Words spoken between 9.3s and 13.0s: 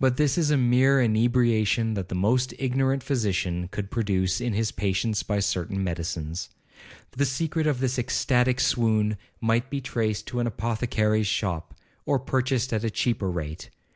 might be traced to an apothecary's shop, or purchased at a